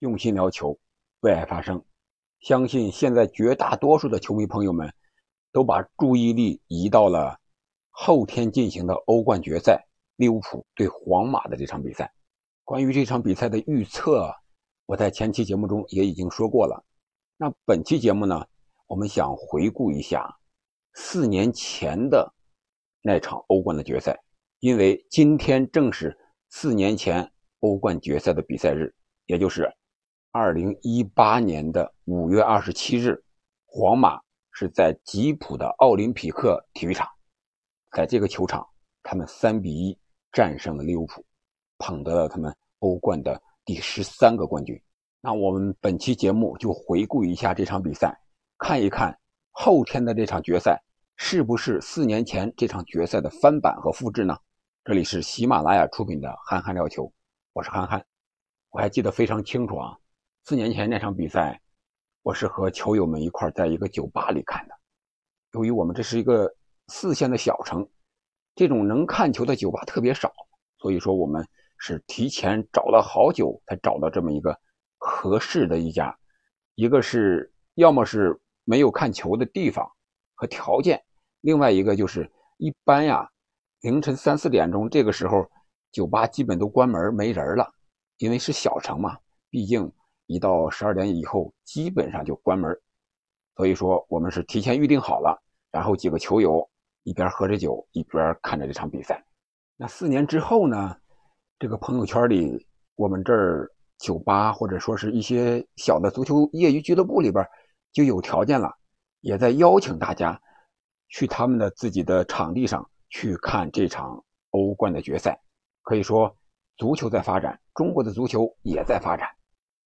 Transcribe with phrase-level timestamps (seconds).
[0.00, 0.78] 用心聊球，
[1.20, 1.84] 为爱发声。
[2.40, 4.90] 相信现在绝大多数的球迷朋友们
[5.52, 7.38] 都把注意力移到了
[7.90, 9.86] 后天进行的欧冠决赛，
[10.16, 12.10] 利物浦对皇马的这场比赛。
[12.64, 14.34] 关于这场比赛的预测，
[14.86, 16.82] 我在前期节目中也已经说过了。
[17.36, 18.46] 那本期节目呢，
[18.86, 20.34] 我们想回顾一下
[20.94, 22.32] 四年前的
[23.02, 24.18] 那场欧冠的决赛，
[24.60, 26.16] 因为今天正是
[26.48, 28.94] 四年前欧冠决赛的比赛日，
[29.26, 29.70] 也就是。
[30.32, 33.20] 二零一八年的五月二十七日，
[33.66, 34.20] 皇马
[34.52, 37.08] 是在吉普的奥林匹克体育场，
[37.90, 38.64] 在这个球场，
[39.02, 39.98] 他们三比一
[40.30, 41.24] 战胜了利物浦，
[41.78, 44.80] 捧得了他们欧冠的第十三个冠军。
[45.20, 48.16] 那我们本期节目就回顾一下这场比赛，
[48.56, 49.18] 看一看
[49.50, 50.80] 后天的这场决赛
[51.16, 54.38] 是不是四年前这场决赛的翻版和复制呢？
[54.84, 57.02] 这里是喜马拉雅出品的《憨憨聊球》，
[57.52, 58.06] 我是憨憨，
[58.70, 59.98] 我还记得非常清楚啊。
[60.44, 61.60] 四年前那场比赛，
[62.22, 64.74] 我是和球友们一块在一个酒吧里看的。
[65.52, 66.52] 由于我们这是一个
[66.88, 67.88] 四线的小城，
[68.56, 70.32] 这种能看球的酒吧特别少，
[70.78, 71.46] 所以说我们
[71.78, 74.58] 是提前找了好久才找到这么一个
[74.96, 76.16] 合适的一家。
[76.74, 79.88] 一个是要么是没有看球的地方
[80.34, 81.00] 和条件，
[81.42, 83.30] 另外一个就是一般呀，
[83.82, 85.48] 凌晨三四点钟这个时候，
[85.92, 87.72] 酒吧基本都关门没人了，
[88.16, 89.92] 因为是小城嘛，毕竟。
[90.30, 92.72] 一到十二点以后，基本上就关门，
[93.56, 95.36] 所以说我们是提前预定好了，
[95.72, 96.70] 然后几个球友
[97.02, 99.20] 一边喝着酒，一边看着这场比赛。
[99.76, 100.96] 那四年之后呢，
[101.58, 102.64] 这个朋友圈里，
[102.94, 107.44] 我们这儿酒吧或者说是一些小的足球业余俱乐部里边
[107.92, 108.72] 就有条件了，
[109.22, 110.40] 也在邀请大家
[111.08, 115.36] 去他们的自己的场地上去看这场欧冠的决赛。
[115.82, 116.32] 可以说，
[116.76, 119.28] 足球在发展，中国的足球也在发展。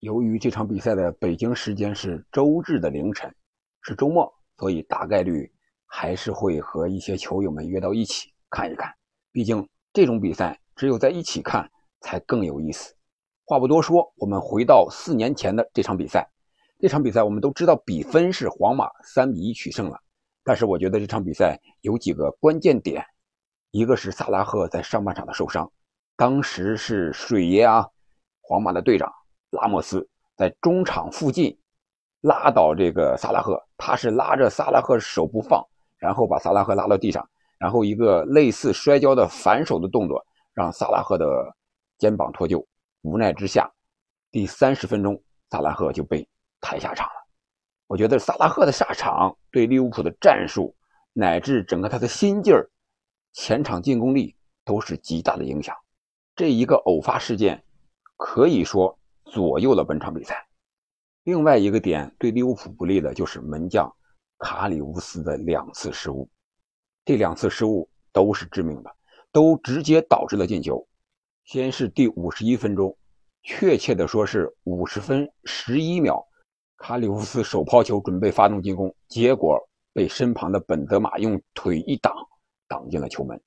[0.05, 3.35] 由于这场比赛的北京时间是周日的凌晨，
[3.81, 5.51] 是周末，所以大概率
[5.87, 8.93] 还是会和一些球友们约到一起看一看。
[9.33, 11.71] 毕竟这种比赛只有在一起看
[12.03, 12.95] 才更有意思。
[13.47, 16.31] 话不多说，我们回到四年前的这场比赛。
[16.79, 19.99] 这场比赛我们都知道比分是皇马三比一取胜了，
[20.45, 23.03] 但是我觉得这场比赛有几个关键点，
[23.71, 25.73] 一个是萨拉赫在上半场的受伤，
[26.15, 27.87] 当时是水爷啊，
[28.43, 29.11] 皇马的队长。
[29.55, 30.07] 拉莫斯
[30.37, 31.57] 在中场附近
[32.21, 35.63] 拉倒这个萨拉赫，他是拉着萨拉赫手不放，
[35.99, 37.29] 然后把萨拉赫拉到地上，
[37.59, 41.27] 然后一个类似摔跤的反手的动作，让萨拉赫的
[41.99, 42.65] 肩膀脱臼。
[43.03, 43.71] 无奈之下，
[44.31, 46.27] 第三十分钟，萨拉赫就被
[46.61, 47.27] 抬下场了。
[47.87, 50.75] 我觉得萨拉赫的下场对利物浦的战术
[51.13, 52.69] 乃至整个他的心劲儿、
[53.35, 54.35] 前场进攻力
[54.65, 55.77] 都是极大的影响。
[56.35, 57.63] 这一个偶发事件
[58.17, 58.99] 可以说。
[59.35, 60.47] 左右了本场比赛。
[61.25, 63.93] 另外一个点对利物浦不利的就是门将
[64.39, 66.31] 卡里乌斯的两次失误，
[67.05, 68.95] 这两次失误都是致命的，
[69.33, 70.87] 都直接导致了进球。
[71.43, 72.97] 先是第五十一分钟，
[73.43, 76.25] 确切的说是五十分十一秒，
[76.77, 79.59] 卡里乌斯手抛球准备发动进攻，结果
[79.93, 82.15] 被身旁的本泽马用腿一挡，
[82.69, 83.43] 挡进了球门。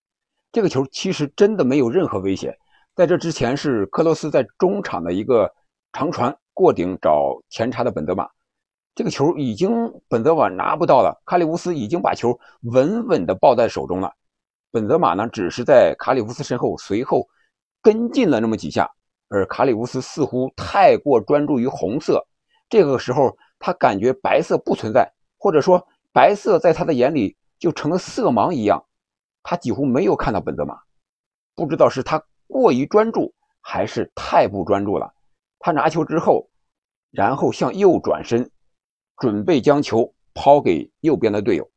[0.52, 2.54] 这个球其实真的没有任何危险。
[2.94, 5.50] 在这之前是克罗斯在中场的一个。
[5.92, 8.30] 长传过顶找前插的本泽马，
[8.94, 9.72] 这个球已经
[10.08, 14.12] 本泽马拿不到了，卡里乌斯已经把球稳稳地抱在手中了。
[14.72, 17.28] 本泽马呢，只是在卡里乌斯身后随后
[17.82, 18.90] 跟进了那么几下，
[19.30, 22.26] 而卡里乌斯似乎太过专注于红色，
[22.70, 28.84] 这个时候他感觉白色不存在，或者说白色在他的眼里就成了色盲一样，
[29.42, 30.78] 他几乎没有看到本泽马，
[31.56, 35.14] 不知道是他过于专注还是太不专注了。
[35.68, 36.50] 他拿球之后，
[37.12, 38.50] 然后向右转身，
[39.18, 41.70] 准备将球抛给右边的队友。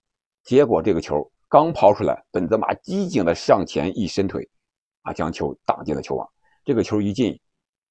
[0.44, 4.48] 结果这个球刚抛出来，本泽马机警的上前一伸腿，
[5.02, 6.24] 啊，将球挡进了球网。
[6.64, 7.36] 这个球一进，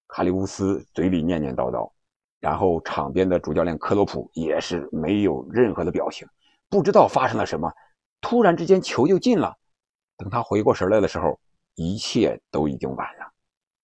[0.08, 1.92] 卡里乌斯嘴里念念叨叨，
[2.40, 6.26] 然后场边的主教练克洛普也是没有任何的表情，
[6.70, 7.70] 不知道发生了什么。
[8.22, 9.54] 突然之间球就进了，
[10.16, 11.38] 等他回过神来的时候，
[11.76, 13.34] 一切都已经晚了。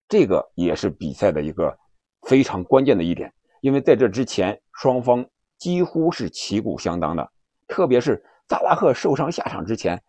[0.08, 1.78] 这个也是比赛的一个。
[2.26, 3.32] 非常关键的一点，
[3.62, 5.26] 因为在这之前，双方
[5.58, 7.32] 几乎是旗鼓相当的，
[7.68, 10.02] 特别是萨拉赫受伤下场之前，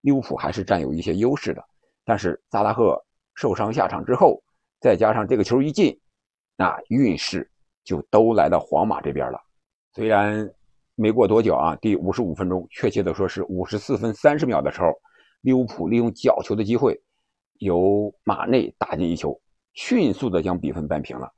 [0.00, 1.62] 利物浦还是占有一些优势的。
[2.04, 3.02] 但是萨拉赫
[3.34, 4.42] 受伤下场之后，
[4.80, 5.98] 再加上这个球一进，
[6.56, 7.50] 那运势
[7.82, 9.40] 就都来到皇马这边了。
[9.94, 10.48] 虽然
[10.94, 14.92] 没过多久啊，第五十五分钟，确切的说是五十四分三十秒的时候，
[15.40, 17.00] 利物浦利用角球的机会，
[17.58, 19.40] 由马内打进一球，
[19.72, 21.32] 迅速的将比分扳平了。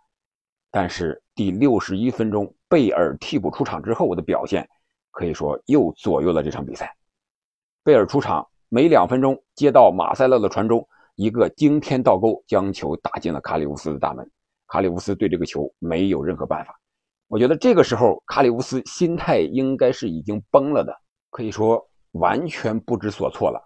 [0.71, 4.69] 但是第六十一分钟，贝尔替补出场之后我的表现，
[5.11, 6.95] 可以说又左右了这场比赛。
[7.83, 14.29] 贝尔出场没两分钟，接到马塞勒的传中，一个惊天倒钩，将球打进了卡里乌斯的大门。
[14.67, 16.79] 卡里乌斯对这个球没有任何办法。
[17.29, 20.93] 我觉得这个时候卡里乌斯心态应该是已经崩了的，
[21.31, 23.61] 可以说完全不知所措了。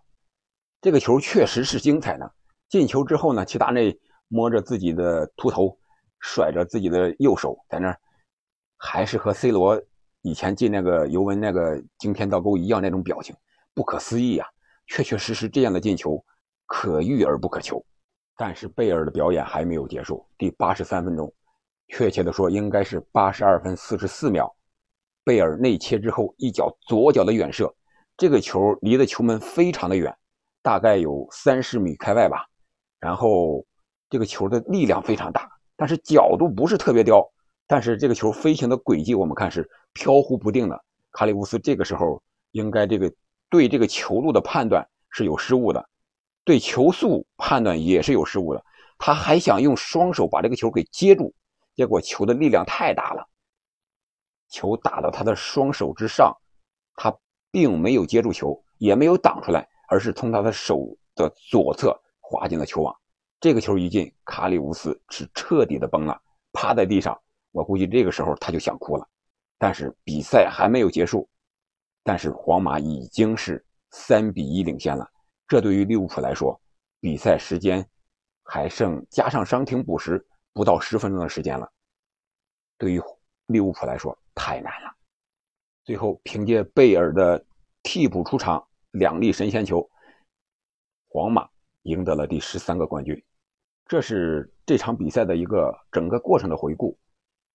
[0.81, 2.33] 这个球确实是精彩的。
[2.69, 3.99] 进球之后呢，齐达内
[4.29, 5.77] 摸着自己的秃头。
[6.21, 7.99] 甩着自己的右手在那儿，
[8.77, 9.81] 还是和 C 罗
[10.23, 13.35] 以前进那个尤文那个惊天倒钩一样那种表情，
[13.75, 14.47] 不可思议啊！
[14.87, 16.23] 确确实实这样的进球
[16.67, 17.85] 可遇而不可求。
[18.37, 21.33] 但是贝尔的表演还没有结束，第八十三分钟，
[21.89, 24.51] 确切的说应该是八十二分四十四秒，
[25.25, 27.75] 贝尔内切之后一脚左脚的远射，
[28.17, 30.15] 这个球离的球门非常的远，
[30.63, 32.47] 大概有三十米开外吧。
[32.99, 33.65] 然后
[34.09, 35.49] 这个球的力量非常大。
[35.81, 37.27] 但是角度不是特别刁，
[37.67, 40.79] 但是这个球飞行的轨迹我们看是飘忽不定的。
[41.11, 43.11] 卡里乌斯这个时候应该这个
[43.49, 45.89] 对这个球路的判断是有失误的，
[46.45, 48.63] 对球速判断也是有失误的。
[48.99, 51.33] 他还想用双手把这个球给接住，
[51.75, 53.27] 结果球的力量太大了，
[54.51, 56.37] 球打到他的双手之上，
[56.95, 57.11] 他
[57.51, 62.95] 并没有接住球，也没有挡出来，而是从他的手的左侧滑进了球网。
[63.41, 66.21] 这个球一进，卡里乌斯是彻底的崩了，
[66.53, 67.19] 趴在地上。
[67.53, 69.09] 我估计这个时候他就想哭了。
[69.57, 71.27] 但是比赛还没有结束，
[72.03, 75.11] 但是皇马已经是三比一领先了。
[75.49, 76.61] 这对于利物浦来说，
[77.01, 77.87] 比赛时间
[78.45, 80.23] 还剩加上伤停补时
[80.53, 81.67] 不到十分钟的时间了。
[82.77, 83.03] 对于
[83.47, 84.95] 利物浦来说太难了。
[85.83, 87.43] 最后凭借贝尔的
[87.83, 89.91] 替补出场两粒神仙球，
[91.09, 91.49] 皇马
[91.83, 93.23] 赢得了第十三个冠军。
[93.91, 96.97] 这是这场比赛的一个整个过程的回顾。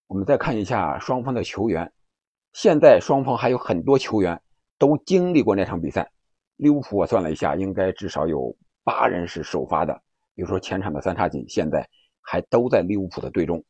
[0.08, 1.90] 我们再看一下双方的球员。
[2.52, 4.42] 现在双方还有很多球员
[4.78, 6.12] 都经历过那场比赛。
[6.58, 8.54] 利物浦我算了一下，应该至少有
[8.84, 9.94] 八人是首发的。
[10.34, 11.88] 比如说前场的三叉戟，现在
[12.20, 13.64] 还都在利物浦的队中。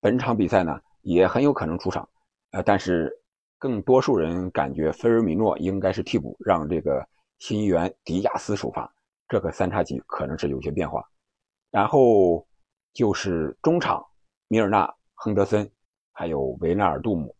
[0.00, 2.08] 本场比赛呢，也很有可能出场。
[2.50, 3.16] 呃，但是
[3.58, 7.06] 更多数人感觉菲尔米诺应该是替补，让这个
[7.38, 8.92] 新援迪亚斯首发。
[9.28, 11.08] 这个三叉戟可能是有些变化。
[11.70, 12.46] 然后
[12.92, 14.04] 就是中场，
[14.48, 15.70] 米尔纳、亨德森，
[16.12, 17.34] 还有维纳尔杜姆。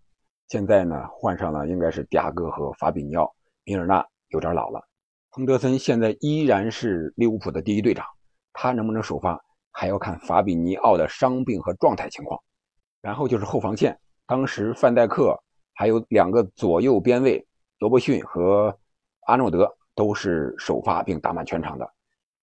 [0.49, 3.33] 现在呢，换上了应该是迪亚哥和法比尼奥。
[3.65, 4.81] 米尔纳有点老了，
[5.31, 8.07] 亨德森现在依然是利物浦的第一队长，
[8.53, 9.41] 他能不能首发
[9.73, 12.41] 还要看法比尼奥的伤病和状态情况。
[13.01, 15.37] 然后就是后防线，当时范戴克
[15.75, 17.45] 还有两个左右边卫
[17.79, 18.77] 罗伯逊和
[19.27, 21.93] 阿诺德都是首发并打满全场的，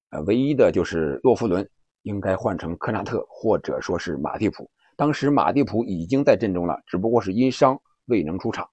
[0.10, 1.68] 呃，唯一的就是洛夫伦。
[2.08, 4.70] 应该换成科纳特，或者说是马蒂普。
[4.96, 8.68] 当时马蒂普已经在阵中了，只不过是因伤未能出场。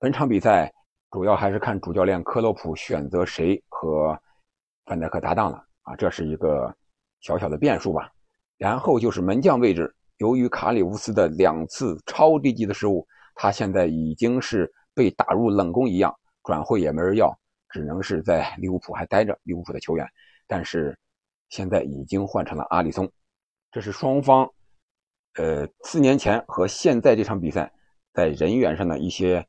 [0.00, 0.70] 本场比赛
[1.08, 4.18] 主要还是看主教练克洛普选择谁和
[4.84, 6.74] 范戴克搭档了啊，这是一个
[7.20, 8.10] 小小的变数吧。
[8.58, 13.06] 然后就是门将位置，由于卡里乌斯的两次超低级的失误，
[13.36, 16.12] 他现在已经是被打入冷宫一样，
[16.42, 17.32] 转会也没人要，
[17.68, 19.38] 只能是在利物浦还待着。
[19.44, 20.04] 利物浦的球员，
[20.48, 20.98] 但是。
[21.52, 23.12] 现在已经换成了阿里松，
[23.70, 24.50] 这是双方，
[25.34, 27.70] 呃，四年前和现在这场比赛
[28.14, 29.46] 在人员上的一些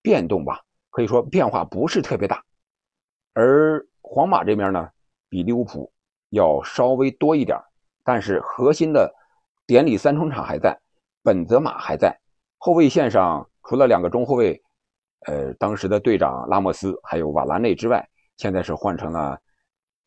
[0.00, 2.42] 变动吧，可以说变化不是特别大。
[3.34, 4.88] 而皇马这边呢，
[5.28, 5.92] 比利物浦
[6.30, 7.58] 要稍微多一点，
[8.02, 9.14] 但是核心的
[9.66, 10.80] 典礼三中场还在，
[11.22, 12.18] 本泽马还在，
[12.56, 14.58] 后卫线上除了两个中后卫，
[15.26, 19.38] 呃，当时的队长拉莫斯还有瓦拉内之外，现在是换成了。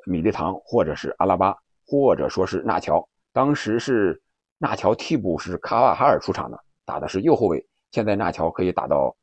[0.05, 4.21] 米利唐，或者是阿拉巴，或者说是纳乔，当时是
[4.57, 7.65] 纳乔替补是卡瓦哈尔出场的，打的是右后卫。
[7.91, 9.15] 现在纳乔可以打到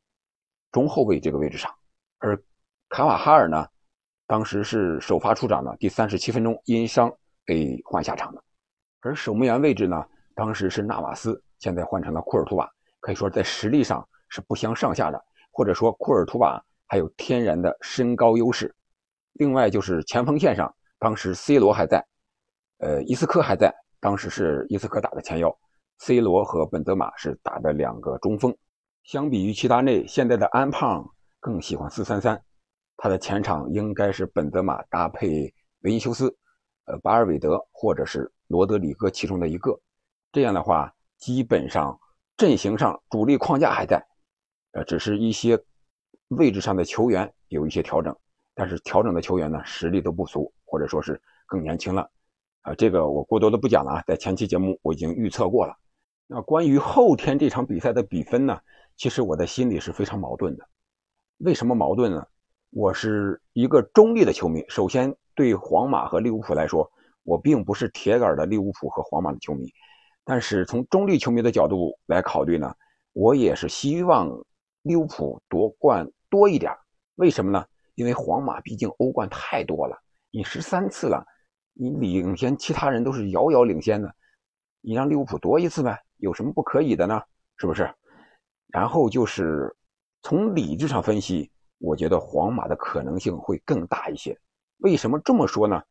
[0.71, 1.71] 中后卫这个位置上，
[2.19, 2.39] 而
[2.89, 3.67] 卡瓦哈尔呢，
[4.25, 7.11] 当时是首发出场的，第三十七分钟因伤
[7.45, 8.43] 被换下场的。
[9.01, 18.73] 而守门员位置呢，当时是纳瓦斯，现在换成了库尔图瓦，可以说在实力上是不相上下的，或者说库尔图瓦还有天然的身高优势。
[19.33, 22.05] 另外就是前锋线上，当时 C 罗还在，
[22.77, 25.55] 呃，伊斯科还在，当时是伊斯科打的前腰
[25.97, 28.55] ，C 罗和本泽马是打的两个中锋。
[29.03, 31.03] 相比于齐达内，现在的安胖
[31.39, 32.41] 更喜欢四三三，
[32.95, 36.33] 他的前场应该是本泽马搭配维尼修斯，
[36.85, 39.77] 呃，巴尔韦德或者是罗德里戈其中的一个。
[40.31, 41.99] 这样的话，基本上
[42.37, 44.01] 阵型上主力框架还在，
[44.71, 45.59] 呃，只是一些
[46.29, 48.15] 位置上的球员有一些调整。
[48.55, 52.09] 但是调整的球员呢，实力都不俗，或者说是更年轻了，
[52.61, 55.75] 啊，这个我过多的不讲了啊，在前期节目我已经预测过了。
[56.27, 58.59] 那关于后天这场比赛的比分呢？
[58.95, 60.65] 其实我的心里是非常矛盾的。
[61.39, 62.25] 为什么矛盾呢？
[62.69, 64.63] 我是一个中立的球迷。
[64.69, 66.89] 首先，对皇马和利物浦来说，
[67.23, 69.71] 我并不是铁杆的利物浦和皇马的球迷。
[70.23, 72.73] 但是从中立球迷的角度来考虑呢，
[73.11, 74.29] 我也是希望
[74.83, 76.71] 利物浦夺冠多一点。
[77.15, 77.65] 为什么呢？
[77.95, 79.97] 因为皇马毕竟欧冠太多了，
[80.31, 81.25] 你十三次了，
[81.73, 84.13] 你领先其他人都是遥遥领先的，
[84.81, 87.21] 你让利物浦夺一次呗，有什么不可以的呢？
[87.57, 87.93] 是不是？
[88.67, 89.75] 然后就是
[90.21, 94.37] 从理智上分析，我觉得皇马的可能性会更大一些。
[94.77, 95.81] 为什么这么说呢？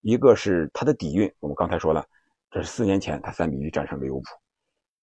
[0.00, 2.04] 一个是他的底蕴，我们刚才说了。
[2.50, 4.26] 这是四年前他三比一战胜利物浦，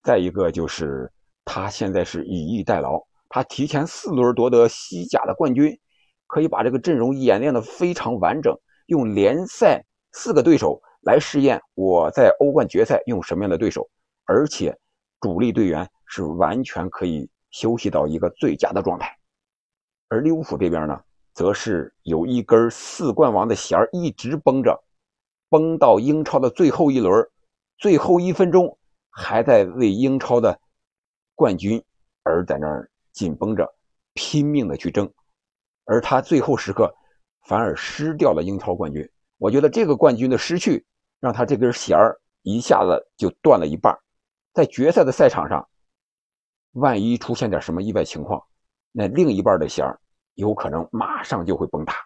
[0.02, 1.10] 再一个就是
[1.44, 5.76] 他现在是以逸待劳，他提前四轮夺得西甲的冠军，
[6.30, 8.56] 可以把这个阵容演练的非常完整，
[8.86, 13.90] 用联赛四个对手来试验我在欧冠决赛用什么样的对手，
[14.26, 14.78] 而且
[15.20, 19.18] 主力队员是完全可以休息到一个最佳的状态，
[20.08, 21.00] 而利物浦这边呢，
[21.34, 24.80] 则是有一根四冠王的弦一直绷着，
[25.48, 27.28] 绷到英超的最后一轮。
[27.76, 30.60] 最后一分钟还在为英超的
[31.34, 31.82] 冠军
[32.22, 33.74] 而在那儿紧绷着，
[34.12, 35.10] 拼命的去争，
[35.90, 36.94] 而他最后时刻
[37.48, 39.10] 反而失掉了英超冠军。
[39.38, 40.86] 我觉得这个冠军的失去，
[41.18, 43.98] 让他这根弦儿一下子就断了一半。
[44.54, 45.68] 在决赛的赛场上，
[46.74, 48.40] 万一出现点什么意外情况，
[48.92, 49.98] 那另一半的弦儿
[50.34, 51.96] 有可能马上就会崩塌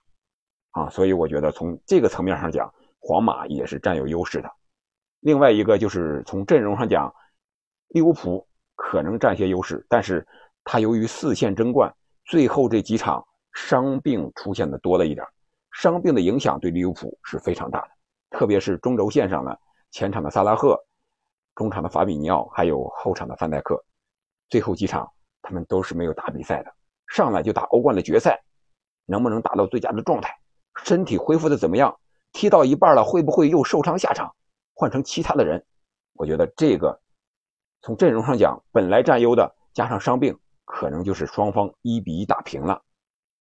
[0.70, 0.88] 啊！
[0.88, 4.50] 所以我觉得从这个层面上讲，皇马也是占有优势的。
[5.20, 7.14] 另外一个就是从阵容上讲，
[7.88, 10.26] 利物浦可能占些优势，但是
[10.64, 13.22] 他由于四线争冠，最后这几场
[13.54, 15.26] 伤病出现的多了一点，
[15.72, 17.88] 伤病的影响对利物浦是非常大的，
[18.30, 19.56] 特别是中轴线上呢，
[19.90, 20.78] 前场的萨拉赫，
[21.54, 23.82] 中场的法比尼奥，还有后场的范戴克，
[24.50, 26.74] 最后几场他们都是没有打比赛的，
[27.06, 28.42] 上来就打欧冠的决赛，
[29.06, 30.36] 能不能达到最佳的状态？
[30.84, 31.96] 身体恢复的怎么样？
[32.32, 34.34] 踢到一半了，会不会又受伤下场？
[34.74, 35.64] 换成其他的人，
[36.14, 37.00] 我觉得这个
[37.82, 42.82] 从阵容上讲，本来占优的，加上伤病，可能就是双方一比一打平了。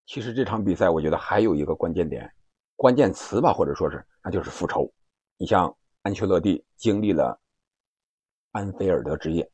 [0.06, 2.32] 其实这场比赛，我觉得还有一个关键点、
[2.76, 4.92] 关键词吧，或者说是那就是复仇。
[5.38, 7.40] 你像安切洛蒂经历了
[8.52, 9.50] 安菲尔德之夜，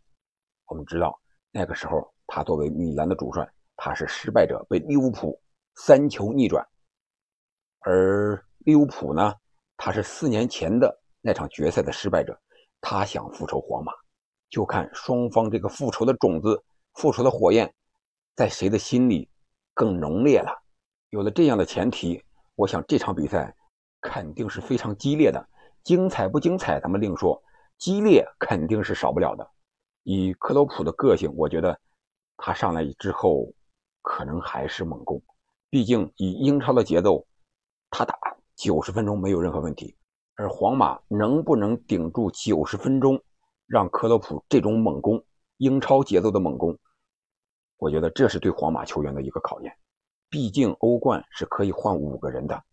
[0.66, 1.20] 我们知道
[1.52, 5.40] 那个时候他作为米兰的主帅，他是失败者，被利物浦
[5.76, 6.68] 三球逆转，
[7.82, 9.34] 而利物浦呢，
[9.78, 11.00] 他是四年前的。
[11.22, 12.40] 那场决赛的失败者，
[12.80, 13.92] 他想复仇皇马，
[14.50, 16.64] 就看双方这个复仇的种子、
[16.94, 17.76] 复仇的火焰，
[18.38, 19.29] 在谁的心里
[19.80, 20.52] 更浓烈了。
[21.10, 22.22] 有了这样的前提，
[22.56, 23.56] 我想这场比赛
[24.02, 25.42] 肯定是非常激烈的。
[25.86, 27.42] 精彩不精彩，咱们另说，
[27.78, 29.52] 激烈肯定是少不了的。
[30.04, 31.80] 以克洛普的个性，我觉得
[32.36, 33.48] 他上来之后
[34.02, 35.22] 可能还是猛攻，
[35.70, 37.26] 毕竟以英超的节奏，
[37.90, 38.20] 他打
[38.58, 39.96] 九十分钟没有任何问题。
[40.36, 43.18] 而皇马能不能顶住九十分钟，
[43.66, 45.24] 让克洛普这种猛攻、
[45.56, 46.78] 英超节奏的猛攻？
[47.80, 49.76] 我觉得这是对皇马球员的一个考验。
[50.30, 52.64] 毕竟欧冠是可以换五个人的，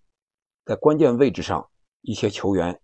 [0.66, 1.66] 在关键位置上，
[2.02, 2.78] 一些球员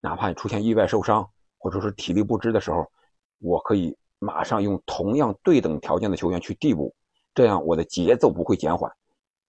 [0.00, 2.86] 哪怕出现意外受伤或者是体力不支的时候，
[3.40, 6.94] 我可以马上用同样对等条件的球员去替补，
[7.34, 8.88] 这样我的节奏不会减缓。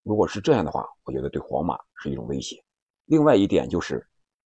[0.02, 2.64] 如果是这样的话，我觉得对皇马是一种威胁。
[3.06, 4.04] 另外一点就是。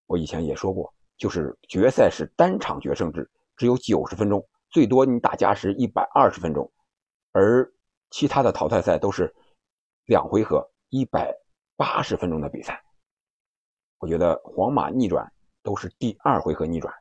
[0.10, 6.72] 我以前也说过，就是决赛是单场决胜制，只有九十分钟，最多你打加时一百二十分钟，
[7.38, 7.72] 而
[8.10, 9.32] 其他的淘汰赛都是
[10.06, 11.32] 两回合一百
[11.76, 12.84] 八十分钟的比赛。
[14.00, 16.92] 我觉得皇马逆转都是第二回合逆转，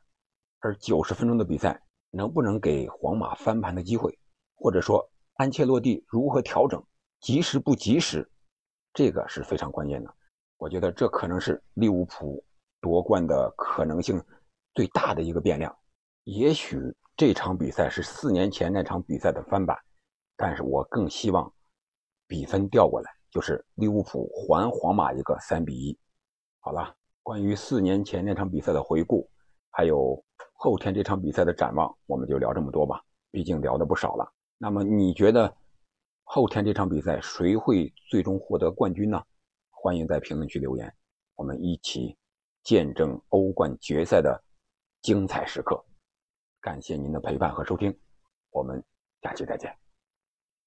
[0.60, 4.18] 而九十分钟的比赛能不能给皇马翻盘的机会，
[4.54, 6.84] 或者说安切洛蒂如何调整，
[7.20, 8.30] 及时不及时，
[8.92, 10.14] 这个是非常关键的。
[10.58, 12.44] 我觉得这可能是利物浦。
[12.82, 14.22] 夺冠的可能性
[14.74, 15.74] 最大的一个变量，
[16.24, 16.78] 也许
[17.16, 19.76] 这场比赛是四年前那场比赛的翻版，
[20.36, 21.52] 但是我更希望
[22.26, 25.98] 比分调过来，就是利物浦还皇马一个三比一。
[26.60, 29.28] 好了，关于四年前那场比赛的回顾，
[29.70, 30.22] 还有
[30.54, 34.30] 后天这场比赛的展望，我们就聊这么多吧，毕竟聊的不少了。
[34.58, 35.54] 那么你觉得
[36.24, 39.22] 后天这场比赛谁会最终获得冠军呢？
[39.70, 40.92] 欢迎在评论区留言，
[41.34, 42.16] 我们一起。
[42.66, 44.42] 见证欧冠决赛的
[45.00, 45.80] 精彩时刻，
[46.60, 47.96] 感谢您的陪伴和收听，
[48.50, 48.82] 我们
[49.22, 49.85] 下期再见。